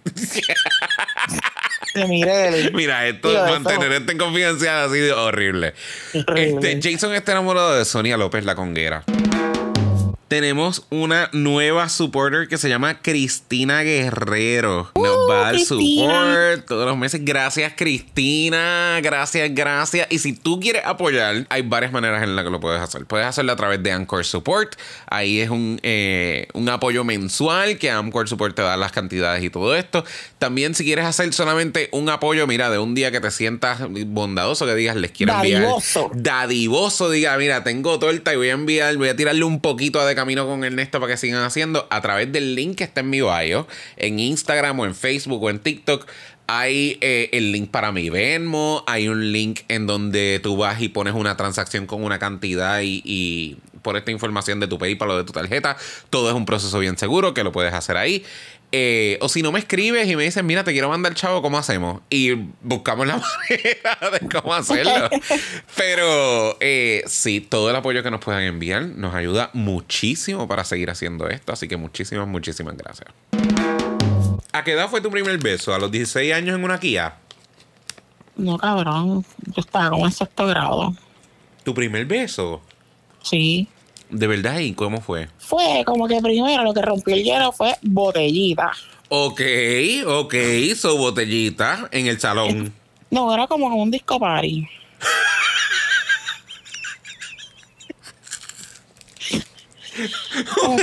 Mire 2.07 2.31
de 2.51 2.71
Mira, 2.71 3.07
esto, 3.07 3.31
eso- 3.31 3.59
mantener 3.59 3.91
esto 3.91 4.11
en 4.11 4.17
confidencial 4.17 4.85
ha 4.89 4.93
sido 4.93 5.23
horrible. 5.23 5.73
Horrible. 6.13 6.71
Este, 6.71 6.91
Jason 6.91 7.13
está 7.15 7.31
enamorado 7.33 7.75
de 7.75 7.85
Sonia 7.85 8.17
López, 8.17 8.45
la 8.45 8.55
conguera. 8.55 9.03
Tenemos 10.27 10.85
una 10.91 11.29
nueva 11.33 11.89
supporter 11.89 12.47
que 12.47 12.57
se 12.57 12.69
llama 12.69 13.01
Cristina 13.01 13.81
Guerrero. 13.81 14.91
Nos 14.95 15.17
Uh, 15.17 15.20
dar 15.31 15.59
support 15.59 16.65
todos 16.67 16.85
los 16.85 16.97
meses. 16.97 17.21
Gracias, 17.23 17.73
Cristina. 17.75 18.99
Gracias, 19.01 19.53
gracias. 19.53 20.07
Y 20.09 20.19
si 20.19 20.33
tú 20.33 20.59
quieres 20.59 20.83
apoyar, 20.85 21.45
hay 21.49 21.61
varias 21.61 21.91
maneras 21.91 22.23
en 22.23 22.35
las 22.35 22.45
que 22.45 22.51
lo 22.51 22.59
puedes 22.59 22.81
hacer. 22.81 23.05
Puedes 23.05 23.27
hacerlo 23.27 23.51
a 23.51 23.55
través 23.55 23.81
de 23.83 23.91
Anchor 23.91 24.25
Support. 24.25 24.75
Ahí 25.07 25.39
es 25.39 25.49
un, 25.49 25.79
eh, 25.83 26.47
un 26.53 26.69
apoyo 26.69 27.03
mensual 27.03 27.77
que 27.77 27.89
Anchor 27.89 28.27
Support 28.27 28.55
te 28.55 28.61
da 28.61 28.77
las 28.77 28.91
cantidades 28.91 29.43
y 29.43 29.49
todo 29.49 29.75
esto. 29.75 30.03
También, 30.39 30.75
si 30.75 30.83
quieres 30.83 31.05
hacer 31.05 31.31
solamente 31.33 31.89
un 31.91 32.09
apoyo, 32.09 32.47
mira, 32.47 32.69
de 32.69 32.79
un 32.79 32.95
día 32.95 33.11
que 33.11 33.19
te 33.19 33.31
sientas 33.31 33.79
bondadoso, 34.07 34.65
que 34.65 34.75
digas, 34.75 34.95
les 34.95 35.11
quiero 35.11 35.33
enviar 35.33 35.61
Dadivoso. 35.61 36.11
dadivoso 36.13 37.09
diga, 37.09 37.37
mira, 37.37 37.63
tengo 37.63 37.99
torta 37.99 38.33
y 38.33 38.37
voy 38.37 38.49
a 38.49 38.53
enviar, 38.53 38.95
voy 38.97 39.09
a 39.09 39.15
tirarle 39.15 39.43
un 39.43 39.59
poquito 39.61 40.03
de 40.05 40.15
camino 40.15 40.47
con 40.47 40.63
Ernesto 40.63 40.99
para 40.99 41.13
que 41.13 41.17
sigan 41.17 41.43
haciendo 41.43 41.87
a 41.89 42.01
través 42.01 42.31
del 42.31 42.55
link 42.55 42.77
que 42.77 42.83
está 42.83 43.01
en 43.01 43.09
mi 43.09 43.21
bio, 43.21 43.67
en 43.97 44.19
Instagram 44.19 44.79
o 44.79 44.85
en 44.85 44.95
Facebook 44.95 45.20
o 45.29 45.49
en 45.49 45.59
TikTok. 45.59 46.07
Hay 46.47 46.97
eh, 47.01 47.29
el 47.31 47.51
link 47.51 47.71
para 47.71 47.91
mi 47.91 48.09
Venmo, 48.09 48.83
hay 48.87 49.07
un 49.07 49.31
link 49.31 49.61
en 49.69 49.87
donde 49.87 50.39
tú 50.43 50.57
vas 50.57 50.81
y 50.81 50.89
pones 50.89 51.13
una 51.13 51.37
transacción 51.37 51.85
con 51.85 52.03
una 52.03 52.19
cantidad 52.19 52.81
y, 52.81 53.01
y 53.05 53.57
por 53.81 53.95
esta 53.95 54.11
información 54.11 54.59
de 54.59 54.67
tu 54.67 54.77
PayPal 54.77 55.11
o 55.11 55.17
de 55.17 55.23
tu 55.23 55.33
tarjeta. 55.33 55.77
Todo 56.09 56.29
es 56.29 56.35
un 56.35 56.45
proceso 56.45 56.77
bien 56.79 56.97
seguro 56.97 57.33
que 57.33 57.43
lo 57.43 57.51
puedes 57.51 57.73
hacer 57.73 57.97
ahí. 57.97 58.23
Eh, 58.73 59.17
o 59.19 59.27
si 59.27 59.41
no 59.41 59.51
me 59.51 59.59
escribes 59.59 60.07
y 60.07 60.15
me 60.15 60.23
dices, 60.23 60.43
mira, 60.43 60.63
te 60.63 60.71
quiero 60.71 60.87
mandar 60.87 61.13
chavo, 61.13 61.41
¿cómo 61.41 61.57
hacemos? 61.57 62.01
Y 62.09 62.31
buscamos 62.61 63.05
la 63.05 63.17
manera 63.49 64.19
de 64.19 64.29
cómo 64.29 64.53
hacerlo. 64.53 65.09
Pero 65.75 66.57
eh, 66.61 67.03
sí, 67.05 67.41
todo 67.41 67.69
el 67.69 67.75
apoyo 67.75 68.01
que 68.01 68.11
nos 68.11 68.21
puedan 68.21 68.43
enviar 68.43 68.83
nos 68.83 69.13
ayuda 69.13 69.49
muchísimo 69.53 70.47
para 70.47 70.63
seguir 70.63 70.89
haciendo 70.89 71.27
esto. 71.27 71.51
Así 71.51 71.67
que 71.67 71.75
muchísimas, 71.75 72.27
muchísimas 72.27 72.77
gracias. 72.77 73.09
¿A 74.53 74.63
qué 74.63 74.73
edad 74.73 74.89
fue 74.89 75.01
tu 75.01 75.09
primer 75.09 75.37
beso? 75.37 75.73
¿A 75.73 75.79
los 75.79 75.91
16 75.91 76.33
años 76.33 76.55
en 76.55 76.63
una 76.63 76.79
Kia? 76.79 77.15
No, 78.35 78.57
cabrón. 78.57 79.25
Yo 79.55 79.61
estaba 79.61 79.89
como 79.89 80.05
en 80.05 80.11
sexto 80.11 80.45
grado. 80.47 80.93
¿Tu 81.63 81.73
primer 81.73 82.05
beso? 82.05 82.61
Sí. 83.21 83.67
¿De 84.09 84.27
verdad? 84.27 84.59
¿Y 84.59 84.73
cómo 84.73 84.99
fue? 84.99 85.29
Fue 85.37 85.83
como 85.85 86.07
que 86.07 86.19
primero 86.21 86.63
lo 86.63 86.73
que 86.73 86.81
rompió 86.81 87.15
el 87.15 87.23
hielo 87.23 87.51
fue 87.51 87.75
botellita. 87.81 88.71
Ok, 89.09 89.41
ok, 90.05 90.33
su 90.75 90.97
botellita 90.97 91.87
en 91.91 92.07
el 92.07 92.19
salón. 92.19 92.73
No, 93.09 93.33
era 93.33 93.47
como 93.47 93.67
un 93.67 93.91
disco 93.91 94.19
party. 94.19 94.67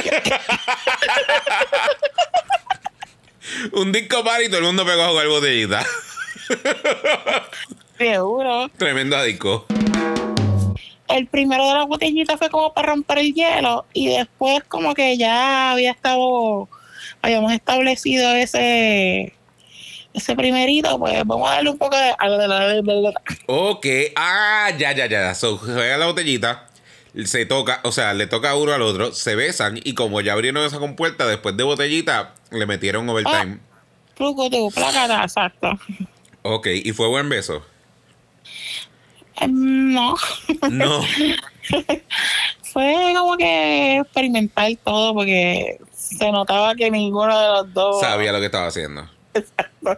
Que- 0.02 0.22
Un 3.72 3.92
disco 3.92 4.24
par 4.24 4.42
y 4.42 4.48
todo 4.48 4.58
el 4.58 4.64
mundo 4.64 4.84
pegó 4.84 5.02
a 5.02 5.08
jugar 5.08 5.28
botellita. 5.28 5.84
Seguro. 7.98 8.68
Tremendo 8.76 9.16
adico. 9.16 9.66
El 11.08 11.26
primero 11.26 11.66
de 11.66 11.74
la 11.74 11.84
botellita 11.84 12.36
fue 12.36 12.50
como 12.50 12.72
para 12.74 12.88
romper 12.88 13.18
el 13.18 13.32
hielo 13.32 13.86
y 13.94 14.08
después 14.08 14.62
como 14.68 14.94
que 14.94 15.16
ya 15.16 15.72
había 15.72 15.90
estado, 15.90 16.68
habíamos 17.22 17.52
establecido 17.52 18.30
ese 18.34 19.32
ese 20.14 20.34
primerito, 20.34 20.98
pues 20.98 21.22
vamos 21.24 21.48
a 21.48 21.54
darle 21.54 21.70
un 21.70 21.78
poco 21.78 21.96
de... 21.96 22.12
Ok, 23.46 23.86
ah, 24.16 24.70
ya, 24.76 24.92
ya, 24.92 25.06
ya. 25.06 25.34
So, 25.34 25.58
juega 25.58 25.96
la 25.96 26.06
botellita, 26.06 26.67
se 27.24 27.46
toca, 27.46 27.80
o 27.84 27.92
sea, 27.92 28.14
le 28.14 28.26
toca 28.26 28.54
uno 28.54 28.72
al 28.72 28.82
otro, 28.82 29.12
se 29.12 29.34
besan 29.34 29.80
y 29.82 29.94
como 29.94 30.20
ya 30.20 30.32
abrieron 30.32 30.64
esa 30.64 30.78
compuerta, 30.78 31.26
después 31.26 31.56
de 31.56 31.64
botellita, 31.64 32.34
le 32.50 32.66
metieron 32.66 33.08
overtime. 33.08 33.58
Placata, 34.16 35.22
exacto. 35.22 35.78
Ok, 36.42 36.66
¿y 36.72 36.92
fue 36.92 37.08
buen 37.08 37.28
beso? 37.28 37.64
Em, 39.40 39.92
no. 39.92 40.14
No. 40.70 41.02
Fue 42.72 43.12
como 43.16 43.36
que 43.36 43.98
experimentar 43.98 44.70
todo 44.84 45.14
porque 45.14 45.78
se 45.92 46.30
notaba 46.30 46.74
que 46.74 46.90
ninguno 46.90 47.38
de 47.38 47.48
los 47.48 47.74
dos 47.74 48.00
Sabía 48.00 48.32
lo 48.32 48.40
que 48.40 48.46
estaba 48.46 48.66
haciendo. 48.66 49.08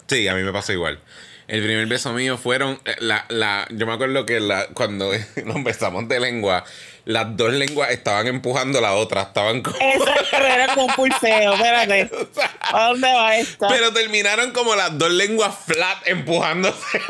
Sí, 0.07 0.29
a 0.29 0.35
mí 0.35 0.43
me 0.43 0.53
pasó 0.53 0.73
igual. 0.73 1.01
El 1.49 1.63
primer 1.65 1.87
beso 1.87 2.13
mío 2.13 2.39
fueron 2.39 2.81
eh, 2.85 2.95
la, 3.01 3.25
la 3.29 3.67
yo 3.71 3.87
me 3.87 3.93
acuerdo 3.93 4.25
que 4.25 4.39
la, 4.39 4.69
cuando 4.69 5.11
nos 5.45 5.65
besamos 5.65 6.07
de 6.09 6.21
lengua, 6.21 6.65
las 7.11 7.37
dos 7.37 7.53
lenguas 7.53 7.91
estaban 7.91 8.29
empujando 8.29 8.81
la 8.81 8.95
otra, 8.95 9.23
estaban 9.23 9.63
como 9.63 9.77
Eso 9.79 10.05
era 10.37 10.69
como 10.75 10.87
un 10.87 10.93
pulseo, 10.95 11.55
espérate. 11.55 12.09
¿A 12.61 12.89
dónde 12.89 13.13
va 13.13 13.37
esta? 13.37 13.67
Pero 13.69 13.93
terminaron 13.93 14.53
como 14.53 14.77
las 14.77 14.97
dos 14.97 15.11
lenguas 15.11 15.55
flat 15.67 16.07
empujándose. 16.07 16.79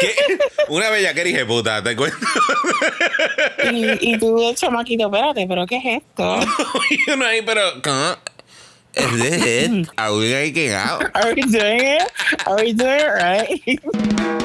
¿Qué? 0.00 0.14
Una 0.68 0.90
bella 0.90 1.14
que 1.14 1.24
dije 1.24 1.44
puta, 1.46 1.82
te 1.82 1.96
cuento. 1.96 2.18
Y, 3.72 4.12
y 4.12 4.18
tú 4.18 4.52
chamaquito, 4.54 5.06
espérate, 5.06 5.46
pero 5.48 5.66
¿qué 5.66 5.76
es 5.76 6.02
esto? 6.02 6.40
y 6.90 7.10
uno 7.10 7.24
ahí, 7.26 7.42
pero. 7.42 7.62
¿cómo? 7.82 8.16
Es 8.94 9.18
de 9.18 9.64
it. 9.64 9.88
Aún 9.96 10.22
hay 10.22 10.52
que 10.52 10.74
Are 10.74 11.34
we 11.34 11.42
doing 11.42 11.80
it? 11.80 12.02
Are 12.46 12.62
we 12.62 12.72
doing 12.74 13.00
it 13.00 13.08
right? 13.14 14.41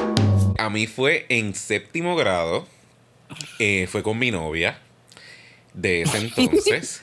A 0.58 0.70
mí 0.70 0.86
fue 0.86 1.24
en 1.28 1.54
séptimo 1.54 2.16
grado. 2.16 2.66
eh, 3.58 3.86
fue 3.90 4.02
con 4.02 4.18
mi 4.18 4.30
novia 4.30 4.78
de 5.74 6.02
ese 6.02 6.18
entonces. 6.36 7.02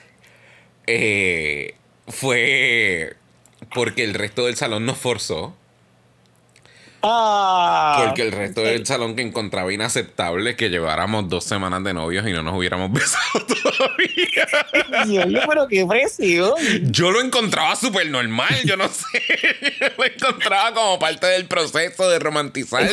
Eh, 0.88 1.76
fue 2.08 3.16
porque 3.74 4.04
el 4.04 4.14
resto 4.14 4.46
del 4.46 4.56
salón 4.56 4.86
nos 4.86 4.98
forzó. 4.98 5.56
Ah, 7.08 8.04
Porque 8.06 8.24
el 8.24 8.32
resto 8.32 8.62
del 8.62 8.86
salón 8.86 9.16
que 9.16 9.22
encontraba 9.22 9.72
inaceptable 9.72 10.56
que 10.56 10.70
lleváramos 10.70 11.30
dos 11.30 11.44
semanas 11.44 11.84
de 11.84 11.94
novios 11.94 12.28
y 12.28 12.32
no 12.32 12.42
nos 12.42 12.56
hubiéramos 12.56 12.92
besado 12.94 13.46
todavía. 13.46 15.06
Dios 15.28 15.46
pero 15.48 15.68
qué 15.68 15.86
presión. 15.86 16.54
Yo 16.84 17.12
lo 17.12 17.22
encontraba 17.22 17.76
súper 17.76 18.10
normal, 18.10 18.56
yo 18.66 18.76
no 18.76 18.88
sé. 18.90 19.22
Yo 19.80 19.88
lo 19.98 20.04
encontraba 20.06 20.74
como 20.74 20.98
parte 20.98 21.28
del 21.28 21.46
proceso 21.48 22.10
de 22.10 22.18
romantizar. 22.20 22.90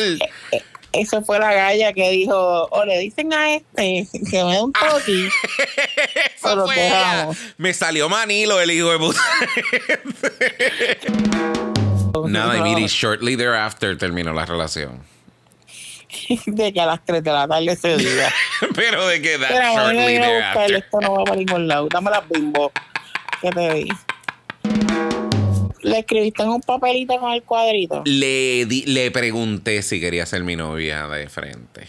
Eso 0.91 1.23
fue 1.23 1.39
la 1.39 1.51
galla 1.51 1.91
que 1.91 2.07
dijo, 2.11 2.65
o 2.69 2.85
le 2.85 2.99
dicen 2.99 3.33
a 3.33 3.55
este 3.55 4.07
que 4.29 4.43
me 4.43 4.51
dé 4.53 4.61
un 4.61 4.71
toque. 4.73 5.27
Eso 6.35 6.43
Pero 6.43 6.65
fue. 6.67 7.35
Me 7.57 7.73
salió 7.73 8.09
Manilo, 8.09 8.61
el 8.61 8.69
hijo 8.69 8.91
de 8.91 8.99
puta. 8.99 9.19
Nada, 12.27 12.57
y 12.57 12.61
mire, 12.61 12.87
shortly 12.87 13.35
thereafter 13.37 13.97
terminó 13.97 14.33
la 14.33 14.45
relación. 14.45 15.01
De 16.45 16.71
que 16.73 16.79
a 16.79 16.85
las 16.85 17.03
3 17.05 17.23
de 17.23 17.31
la 17.31 17.47
tarde 17.47 17.71
ese 17.71 17.97
día. 17.97 18.31
Pero 18.75 19.07
de 19.07 19.21
que 19.21 19.37
that 19.39 19.47
Pero 19.49 19.73
shortly 19.73 20.17
a 20.17 20.21
thereafter. 20.21 20.73
esto 20.75 21.01
no 21.01 21.13
va 21.15 21.23
para 21.23 21.35
ningún 21.37 21.67
lado. 21.67 21.87
Dame 21.89 22.11
las 22.11 22.29
bimbo. 22.29 22.71
¿Qué 23.41 23.49
te 23.49 23.73
di? 23.73 23.87
Le 25.81 25.99
escribiste 25.99 26.43
en 26.43 26.49
un 26.49 26.61
papelito 26.61 27.17
con 27.19 27.31
el 27.33 27.43
cuadrito. 27.43 28.03
Le, 28.05 28.65
di- 28.65 28.85
le 28.85 29.11
pregunté 29.11 29.81
si 29.81 29.99
quería 29.99 30.25
ser 30.25 30.43
mi 30.43 30.55
novia 30.55 31.07
de 31.07 31.27
frente. 31.29 31.87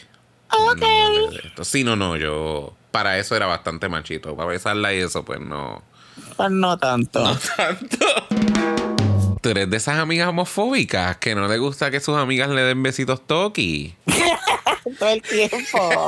Ok. 0.50 0.82
No. 1.58 1.64
Sí, 1.64 1.84
no, 1.84 1.94
no, 1.94 2.16
yo. 2.16 2.74
Para 2.90 3.18
eso 3.18 3.36
era 3.36 3.46
bastante 3.46 3.88
machito. 3.88 4.34
Para 4.34 4.48
besarla 4.48 4.92
y 4.94 4.98
eso, 4.98 5.24
pues 5.24 5.38
no. 5.40 5.82
Pues 6.36 6.50
no 6.50 6.76
tanto. 6.78 7.22
Tanto. 7.56 8.06
Tú 9.44 9.50
eres 9.50 9.68
de 9.68 9.76
esas 9.76 9.98
amigas 9.98 10.28
homofóbicas 10.28 11.18
que 11.18 11.34
no 11.34 11.46
le 11.48 11.58
gusta 11.58 11.90
que 11.90 12.00
sus 12.00 12.16
amigas 12.16 12.48
le 12.48 12.62
den 12.62 12.82
besitos 12.82 13.26
toki. 13.26 13.94
Todo 14.98 15.10
el 15.10 15.20
tiempo. 15.20 16.06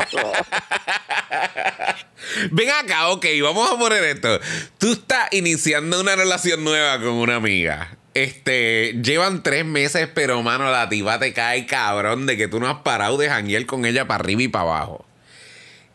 Ven 2.51 2.71
acá, 2.71 3.09
ok, 3.09 3.27
vamos 3.43 3.71
a 3.71 3.79
poner 3.79 4.03
esto. 4.05 4.41
Tú 4.79 4.93
estás 4.93 5.29
iniciando 5.33 6.01
una 6.01 6.17
relación 6.17 6.65
nueva 6.65 6.97
con 6.99 7.09
una 7.13 7.37
amiga. 7.37 7.99
Este, 8.15 8.95
llevan 9.03 9.43
tres 9.43 9.67
meses, 9.67 10.09
pero 10.15 10.43
mano, 10.43 10.71
la 10.71 10.89
tipa 10.89 11.19
te 11.19 11.35
cae 11.35 11.67
cabrón 11.67 12.25
de 12.25 12.39
que 12.39 12.49
tú 12.49 12.59
no 12.59 12.71
has 12.71 12.79
parado 12.79 13.19
de 13.19 13.29
janguear 13.29 13.67
con 13.67 13.85
ella 13.85 14.07
para 14.07 14.21
arriba 14.25 14.45
y 14.45 14.49
para 14.49 14.63
abajo. 14.65 15.05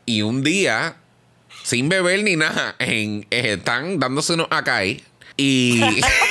Y 0.05 0.21
un 0.21 0.43
día, 0.43 0.95
sin 1.63 1.89
beber 1.89 2.21
ni 2.23 2.35
nada, 2.35 2.75
en- 2.77 3.25
eh, 3.31 3.53
están 3.57 3.97
dándose 3.99 4.33
unos 4.33 4.47
acai 4.51 5.03
y. 5.37 5.81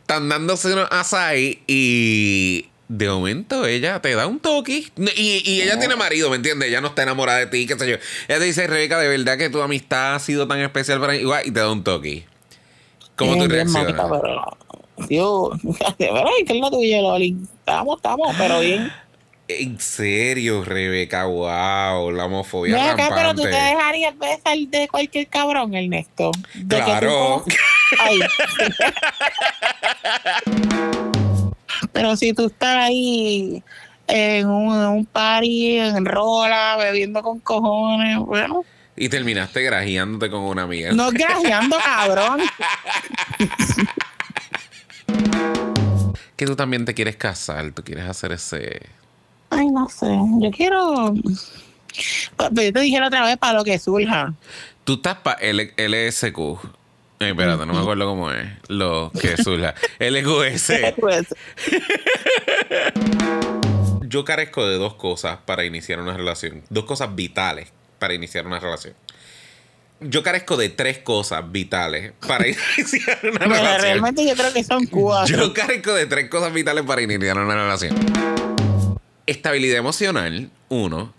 están 0.00 0.28
dándose 0.28 0.72
unos 0.72 0.88
açaí 0.90 1.62
y. 1.66 2.68
De 2.86 3.08
momento 3.08 3.64
ella 3.64 4.02
te 4.02 4.14
da 4.14 4.26
un 4.26 4.38
toque. 4.40 4.84
Y, 5.16 5.42
y 5.50 5.62
ella 5.62 5.78
tiene 5.78 5.96
marido, 5.96 6.28
¿me 6.28 6.36
entiendes? 6.36 6.68
Ella 6.68 6.82
no 6.82 6.88
está 6.88 7.02
enamorada 7.02 7.38
de 7.38 7.46
ti, 7.46 7.66
qué 7.66 7.78
sé 7.78 7.88
yo. 7.88 7.96
Ella 8.28 8.38
te 8.38 8.44
dice, 8.44 8.66
Rebeca, 8.66 8.98
de 8.98 9.08
verdad 9.08 9.38
que 9.38 9.48
tu 9.48 9.62
amistad 9.62 10.14
ha 10.14 10.18
sido 10.18 10.46
tan 10.46 10.60
especial 10.60 11.00
para 11.00 11.14
mí. 11.14 11.20
Igual, 11.20 11.46
Y 11.46 11.50
te 11.50 11.60
da 11.60 11.72
un 11.72 11.82
toque. 11.82 12.26
¿Cómo 13.16 13.36
tú 13.38 13.48
reaccionas? 13.48 13.94
mamita, 13.96 14.20
pero, 14.20 15.50
pero 15.96 16.24
¿qué 16.46 16.52
es 16.52 16.60
lo 16.60 16.70
tuyo, 16.70 17.02
Loli? 17.02 17.36
Estamos, 17.60 17.96
estamos, 17.96 18.36
pero 18.36 18.60
bien. 18.60 18.92
En 19.46 19.78
serio, 19.78 20.64
Rebeca, 20.64 21.26
wow, 21.26 22.10
la 22.10 22.24
homofobia 22.24 22.76
Ven 22.76 22.84
acá, 22.84 23.14
pero 23.14 23.34
tú 23.34 23.42
te 23.42 23.48
dejarías 23.48 24.16
besar 24.18 24.56
de 24.56 24.88
cualquier 24.88 25.26
cabrón, 25.28 25.74
Ernesto. 25.74 26.32
De 26.54 26.76
que 26.76 26.82
tú 26.82 26.86
Claro. 26.86 27.44
Ay. 28.00 28.20
pero 31.92 32.16
si 32.16 32.32
tú 32.32 32.46
estás 32.46 32.76
ahí 32.76 33.62
en 34.06 34.46
un, 34.48 34.74
en 34.74 34.86
un 34.88 35.06
party, 35.06 35.78
en 35.78 36.04
rola, 36.04 36.76
bebiendo 36.78 37.22
con 37.22 37.40
cojones, 37.40 38.18
bueno, 38.18 38.64
Y 38.96 39.08
terminaste 39.08 39.62
grajeándote 39.62 40.30
con 40.30 40.42
una 40.42 40.62
amiga. 40.62 40.92
no 40.92 41.10
grajeando, 41.10 41.76
cabrón. 41.82 42.40
Que 46.36 46.46
tú 46.46 46.56
también 46.56 46.84
te 46.84 46.94
quieres 46.94 47.16
casar, 47.16 47.70
tú 47.72 47.84
quieres 47.84 48.06
hacer 48.08 48.32
ese. 48.32 48.80
Ay, 49.50 49.66
no 49.68 49.88
sé, 49.88 50.08
yo 50.40 50.50
quiero... 50.50 51.14
Pero 52.36 52.50
yo 52.50 52.72
te 52.72 52.80
dije 52.80 52.98
la 52.98 53.06
otra 53.06 53.24
vez 53.24 53.36
para 53.36 53.52
lo 53.58 53.62
que 53.62 53.78
surja. 53.78 54.34
Tú 54.82 54.94
estás 54.94 55.14
para 55.18 55.38
LSQ. 55.40 56.58
Eh, 57.20 57.28
espérate, 57.30 57.64
no 57.66 57.72
me 57.74 57.80
acuerdo 57.80 58.06
cómo 58.06 58.30
es. 58.32 58.48
Lo 58.68 59.10
que 59.20 59.36
surja. 59.36 59.74
LQS. 60.00 60.72
Pues, 60.98 61.26
Yo 64.02 64.24
carezco 64.24 64.66
de 64.66 64.76
dos 64.76 64.94
cosas 64.94 65.38
para 65.44 65.64
iniciar 65.64 66.00
una 66.00 66.16
relación. 66.16 66.62
Dos 66.70 66.84
cosas 66.84 67.14
vitales 67.14 67.72
para 67.98 68.14
iniciar 68.14 68.46
una 68.46 68.60
relación. 68.60 68.94
Yo 70.00 70.22
carezco 70.22 70.56
de 70.56 70.68
tres 70.68 70.98
cosas 70.98 71.50
vitales 71.50 72.12
para 72.26 72.46
iniciar 72.76 73.18
una 73.22 73.38
Pero 73.38 73.50
relación. 73.54 73.80
realmente 73.82 74.26
yo 74.26 74.34
creo 74.34 74.52
que 74.52 74.62
son 74.64 74.86
cuatro. 74.86 75.36
Yo 75.36 75.54
carezco 75.54 75.94
de 75.94 76.06
tres 76.06 76.28
cosas 76.28 76.52
vitales 76.52 76.84
para 76.84 77.00
iniciar 77.02 77.38
una 77.38 77.54
relación. 77.54 77.94
Estabilidad 79.26 79.78
emocional, 79.78 80.50
uno. 80.68 81.14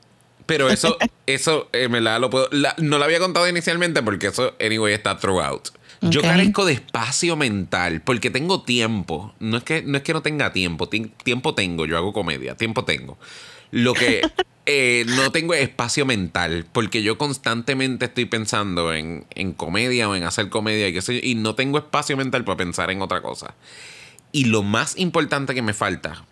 Pero 0.45 0.69
eso, 0.69 0.97
eso, 1.25 1.69
en 1.73 1.91
verdad, 1.91 2.19
lo 2.19 2.29
puedo. 2.29 2.47
la- 2.51 2.75
no 2.77 2.97
lo 2.99 3.03
había 3.05 3.19
contado 3.19 3.47
inicialmente 3.47 4.03
porque 4.03 4.27
eso, 4.27 4.53
anyway, 4.63 4.93
está 4.93 5.17
throughout. 5.17 5.69
Yo 6.11 6.21
carezco 6.21 6.65
de 6.65 6.73
espacio 6.73 7.35
mental 7.35 8.01
porque 8.01 8.29
tengo 8.29 8.63
tiempo. 8.63 9.33
No 9.39 9.57
es 9.57 9.63
que 9.63 9.81
no, 9.83 9.97
es 9.97 10.03
que 10.03 10.13
no 10.13 10.21
tenga 10.21 10.53
tiempo. 10.53 10.87
ti- 10.89 11.11
tiempo 11.23 11.55
tengo. 11.55 11.85
Yo 11.85 11.97
hago 11.97 12.13
comedia. 12.13 12.55
Tiempo 12.55 12.85
tengo. 12.85 13.17
Lo 13.71 13.93
que 13.93 14.21
eh, 14.65 15.05
no 15.07 15.31
tengo 15.31 15.53
es 15.53 15.61
espacio 15.63 16.05
mental 16.05 16.65
porque 16.71 17.03
yo 17.03 17.17
constantemente 17.17 18.05
estoy 18.05 18.25
pensando 18.25 18.93
en, 18.93 19.25
en 19.35 19.53
comedia 19.53 20.09
o 20.09 20.15
en 20.15 20.23
hacer 20.23 20.49
comedia 20.49 20.87
y, 20.87 20.93
qué 20.93 21.01
sé 21.01 21.15
yo, 21.15 21.19
y 21.23 21.35
no 21.35 21.55
tengo 21.55 21.77
espacio 21.77 22.15
mental 22.17 22.43
para 22.43 22.57
pensar 22.57 22.91
en 22.91 23.01
otra 23.01 23.21
cosa. 23.21 23.55
Y 24.31 24.45
lo 24.45 24.63
más 24.63 24.97
importante 24.97 25.53
que 25.55 25.61
me 25.61 25.73
falta 25.73 26.25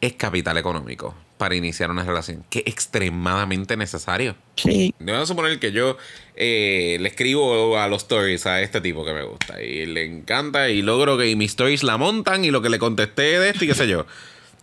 es 0.00 0.12
capital 0.14 0.58
económico. 0.58 1.14
Para 1.38 1.54
iniciar 1.54 1.90
una 1.90 2.04
relación, 2.04 2.44
que 2.48 2.60
es 2.60 2.72
extremadamente 2.72 3.76
necesario. 3.76 4.36
Sí. 4.56 4.94
Debo 4.98 5.26
suponer 5.26 5.58
que 5.58 5.72
yo 5.72 5.96
eh, 6.34 6.96
le 7.00 7.08
escribo 7.08 7.78
a 7.78 7.88
los 7.88 8.02
stories 8.02 8.46
a 8.46 8.62
este 8.62 8.80
tipo 8.80 9.04
que 9.04 9.12
me 9.12 9.22
gusta 9.22 9.62
y 9.62 9.86
le 9.86 10.04
encanta 10.04 10.68
y 10.68 10.82
logro 10.82 11.18
que 11.18 11.34
mis 11.36 11.50
stories 11.50 11.82
la 11.82 11.98
montan 11.98 12.44
y 12.44 12.50
lo 12.50 12.62
que 12.62 12.68
le 12.68 12.78
contesté 12.78 13.38
de 13.38 13.50
esto 13.50 13.64
y 13.64 13.68
qué 13.68 13.74
sé 13.74 13.88
yo. 13.88 14.06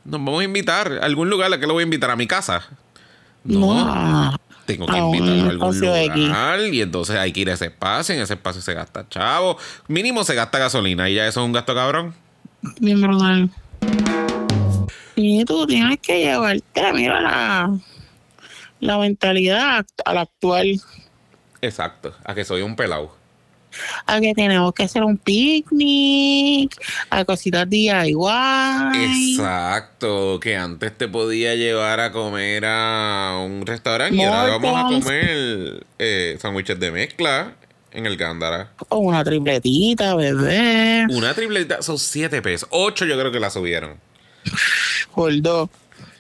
Nos 0.06 0.20
vamos 0.20 0.42
a 0.42 0.44
invitar 0.46 1.00
a 1.02 1.06
algún 1.06 1.30
lugar 1.30 1.54
a 1.54 1.60
que 1.60 1.68
lo 1.68 1.74
voy 1.74 1.82
a 1.82 1.86
invitar 1.86 2.12
a 2.12 2.16
mi 2.16 2.28
casa. 2.28 2.68
No. 3.44 4.38
Tengo 4.66 4.86
que 4.86 4.94
A 4.94 5.00
invitarlo 5.00 5.46
a 5.46 5.50
algún 5.50 5.80
lugar 5.80 6.60
y 6.74 6.82
entonces 6.82 7.18
hay 7.18 7.32
que 7.32 7.42
ir 7.42 7.50
a 7.50 7.54
ese 7.54 7.66
espacio. 7.66 8.16
En 8.16 8.22
ese 8.22 8.34
espacio 8.34 8.62
se 8.62 8.74
gasta 8.74 9.08
chavo. 9.10 9.58
Mínimo 9.88 10.24
se 10.24 10.36
gasta 10.36 10.58
gasolina 10.58 11.10
y 11.10 11.16
ya 11.16 11.28
eso 11.28 11.42
es 11.42 11.46
un 11.46 11.52
gasto 11.52 11.76
cabrón. 11.76 12.14
Bien 12.80 13.02
brutal. 13.02 13.50
Y 15.16 15.46
tú 15.46 15.68
tienes 15.68 16.00
que 16.00 16.20
llevarte, 16.20 16.94
mira 16.94 17.22
la, 17.22 17.80
la 18.80 18.98
mentalidad 18.98 19.86
a 20.06 20.14
la 20.14 20.22
actual. 20.22 20.82
Exacto. 21.62 22.16
A 22.24 22.34
que 22.34 22.44
soy 22.44 22.62
un 22.62 22.76
pelado. 22.76 23.16
A 24.06 24.20
que 24.20 24.34
tenemos 24.34 24.74
que 24.74 24.84
hacer 24.84 25.04
un 25.04 25.18
picnic, 25.18 26.76
a 27.10 27.26
cositas 27.26 27.70
DIY. 27.70 28.14
Exacto, 28.96 30.40
que 30.40 30.56
antes 30.56 30.96
te 30.98 31.08
podía 31.08 31.56
llevar 31.56 32.00
a 32.00 32.12
comer 32.12 32.66
a 32.66 33.40
un 33.44 33.66
restaurante 33.66 34.16
y 34.16 34.24
ahora 34.24 34.58
vamos 34.58 34.80
a 34.80 34.84
comer 35.00 35.86
eh, 35.98 36.38
sándwiches 36.40 36.80
de 36.80 36.92
mezcla 36.92 37.56
en 37.92 38.06
el 38.06 38.18
Gándara. 38.18 38.72
O 38.90 38.98
una 38.98 39.24
tripletita, 39.24 40.16
bebé. 40.16 41.06
Una 41.10 41.34
tripleta 41.34 41.82
son 41.82 41.98
7 41.98 42.42
pesos. 42.42 42.68
8 42.72 43.06
yo 43.06 43.18
creo 43.18 43.32
que 43.32 43.40
la 43.40 43.50
subieron. 43.50 44.00
Por 45.14 45.42
dos. 45.42 45.70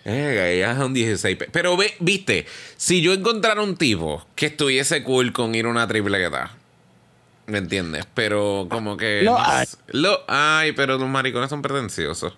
Eh, 0.05 0.57
ya 0.59 0.75
son 0.75 0.93
16 0.93 1.37
pesos. 1.37 1.51
Pero 1.53 1.77
ve, 1.77 1.93
viste, 1.99 2.45
si 2.77 3.01
yo 3.01 3.13
encontrara 3.13 3.61
un 3.61 3.77
tipo 3.77 4.25
que 4.35 4.47
estuviese 4.47 5.03
cool 5.03 5.31
con 5.31 5.55
ir 5.55 5.65
a 5.65 5.69
una 5.69 5.87
tripleta, 5.87 6.51
¿me 7.47 7.59
entiendes? 7.59 8.05
Pero 8.13 8.67
como 8.69 8.97
que... 8.97 9.21
Lo 9.23 9.39
hay. 9.39 9.65
Lo 9.87 10.23
hay, 10.27 10.73
pero 10.73 10.97
los 10.97 11.07
maricones 11.07 11.49
son 11.49 11.61
pretenciosos. 11.61 12.33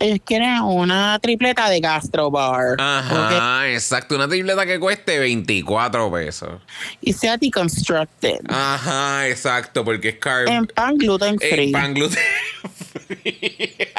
Ellos 0.00 0.20
quieren 0.24 0.62
una 0.62 1.18
tripleta 1.18 1.68
de 1.68 1.78
gastrobar. 1.78 2.76
Ajá, 2.78 3.68
exacto. 3.68 4.14
Una 4.14 4.26
tripleta 4.28 4.64
que 4.64 4.80
cueste 4.80 5.18
24 5.18 6.10
pesos. 6.10 6.62
Y 7.02 7.12
sea 7.12 7.36
deconstructed. 7.36 8.38
Ajá, 8.48 9.28
exacto, 9.28 9.84
porque 9.84 10.08
es 10.08 10.16
carb. 10.16 10.48
En 10.48 10.66
pan 10.66 10.96
gluten 10.96 11.38
free. 11.38 11.70
pan 11.70 11.92
gluten 11.92 12.18
free. 13.08 13.89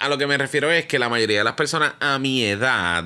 A 0.00 0.08
lo 0.08 0.18
que 0.18 0.26
me 0.26 0.38
refiero 0.38 0.70
es 0.70 0.86
que 0.86 0.98
la 0.98 1.08
mayoría 1.08 1.38
de 1.38 1.44
las 1.44 1.54
personas 1.54 1.94
a 2.00 2.18
mi 2.18 2.44
edad 2.44 3.04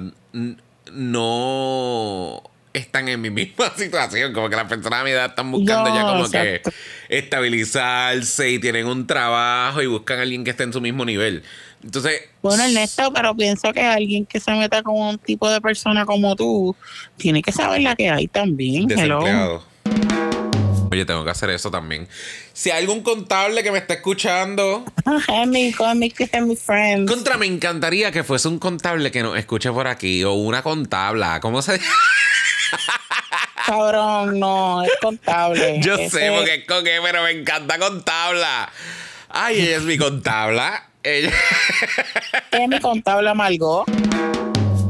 no 0.92 2.42
están 2.72 3.08
en 3.08 3.20
mi 3.20 3.30
misma 3.30 3.70
situación. 3.76 4.32
Como 4.32 4.48
que 4.48 4.56
las 4.56 4.68
personas 4.68 5.00
a 5.00 5.04
mi 5.04 5.10
edad 5.10 5.26
están 5.26 5.50
buscando 5.50 5.90
No, 5.90 5.96
ya 5.96 6.02
como 6.02 6.24
exacto. 6.26 6.70
que 7.08 7.18
estabilizarse 7.18 8.50
y 8.50 8.58
tienen 8.58 8.86
un 8.86 9.06
trabajo 9.06 9.82
y 9.82 9.86
buscan 9.86 10.18
a 10.18 10.22
alguien 10.22 10.44
que 10.44 10.50
esté 10.50 10.64
en 10.64 10.72
su 10.72 10.80
mismo 10.80 11.04
nivel. 11.04 11.42
Entonces, 11.82 12.22
Bueno, 12.42 12.62
Ernesto, 12.62 13.12
pero 13.12 13.34
pienso 13.36 13.72
que 13.72 13.82
alguien 13.82 14.24
que 14.24 14.38
se 14.38 14.52
meta 14.52 14.82
con 14.82 14.94
un 14.94 15.18
tipo 15.18 15.50
de 15.50 15.60
persona 15.60 16.06
como 16.06 16.36
tú 16.36 16.76
tiene 17.16 17.42
que 17.42 17.50
saber 17.52 17.80
la 17.82 17.96
que 17.96 18.08
hay 18.08 18.28
también. 18.28 18.88
Hello. 18.90 19.71
Desempleado. 20.92 20.94
Oye, 20.94 21.04
tengo 21.06 21.24
que 21.24 21.30
hacer 21.30 21.50
eso 21.50 21.70
también. 21.70 22.06
Si 22.52 22.70
hay 22.70 22.80
algún 22.82 23.02
contable 23.02 23.62
que 23.62 23.70
me 23.72 23.78
está 23.78 23.94
escuchando, 23.94 24.84
friends. 26.56 27.10
contra 27.10 27.36
me 27.38 27.46
encantaría 27.46 28.12
que 28.12 28.22
fuese 28.24 28.48
un 28.48 28.58
contable 28.58 29.10
que 29.10 29.22
nos 29.22 29.36
escuche 29.38 29.70
por 29.72 29.86
aquí 29.88 30.22
o 30.24 30.32
una 30.34 30.62
contabla. 30.62 31.40
¿Cómo 31.40 31.62
se 31.62 31.80
Cabrón, 33.66 34.38
no, 34.40 34.82
es 34.82 34.90
contable. 35.00 35.80
Yo 35.82 35.94
Ese- 35.94 36.10
sé 36.18 36.32
porque 36.36 36.54
es 36.56 36.66
con 36.66 36.84
qué, 36.84 36.98
pero 37.02 37.22
me 37.22 37.30
encanta 37.30 37.78
contabla. 37.78 38.70
Ay, 39.28 39.60
ella 39.60 39.76
es 39.76 39.82
mi 39.82 39.96
contabla. 39.96 40.88
Ella. 41.02 41.32
es 42.50 42.68
mi 42.68 42.78
contable 42.80 43.30
amargó. 43.30 43.84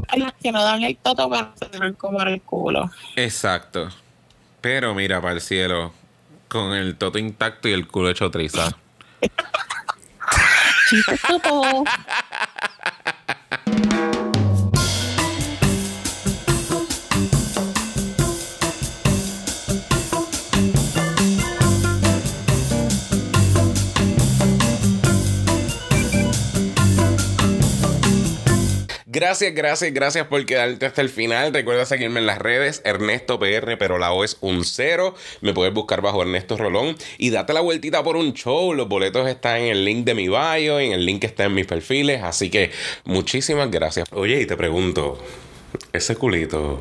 A 0.09 0.17
las 0.17 0.33
que 0.43 0.53
no 0.53 0.63
dan 0.63 0.83
el 0.83 0.97
toto 0.97 1.29
para 1.31 1.55
comer 1.97 2.29
el 2.29 2.43
culo. 2.43 2.91
Exacto. 3.17 3.89
Pero 4.63 4.95
mira 4.95 5.21
para 5.21 5.35
el 5.35 5.43
cielo. 5.43 5.93
Con 6.49 6.73
el 6.73 6.97
toto 6.97 7.19
intacto 7.19 7.69
y 7.69 7.73
el 7.73 7.87
culo 7.87 8.09
hecho 8.09 8.31
triza. 8.31 8.75
Gracias, 29.23 29.55
gracias, 29.55 29.95
gracias 29.95 30.27
por 30.27 30.45
quedarte 30.45 30.85
hasta 30.85 31.01
el 31.01 31.09
final. 31.09 31.55
Recuerda 31.55 31.87
seguirme 31.87 32.19
en 32.19 32.27
las 32.27 32.41
redes, 32.41 32.83
Ernesto 32.85 33.39
PR, 33.39 33.79
pero 33.79 33.97
la 33.97 34.13
O 34.13 34.25
es 34.25 34.37
un 34.41 34.65
cero. 34.65 35.15
Me 35.41 35.55
puedes 35.55 35.73
buscar 35.73 36.03
bajo 36.03 36.23
Ernesto 36.23 36.57
Rolón 36.57 36.97
y 37.19 37.31
date 37.31 37.53
la 37.53 37.61
vueltita 37.61 38.03
por 38.03 38.17
un 38.17 38.33
show. 38.33 38.75
Los 38.75 38.89
boletos 38.89 39.29
están 39.29 39.59
en 39.59 39.69
el 39.69 39.85
link 39.85 40.05
de 40.05 40.17
mi 40.17 40.27
bio, 40.27 40.81
en 40.81 40.91
el 40.91 41.07
link 41.07 41.21
que 41.21 41.29
está 41.29 41.45
en 41.45 41.55
mis 41.55 41.67
perfiles. 41.67 42.21
Así 42.21 42.51
que 42.51 42.73
muchísimas 43.05 43.71
gracias. 43.71 44.09
Oye, 44.11 44.41
y 44.41 44.47
te 44.47 44.57
pregunto, 44.57 45.25
ese 45.93 46.17
culito 46.17 46.81